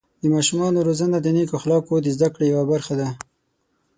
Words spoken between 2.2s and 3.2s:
کړې یوه برخه ده.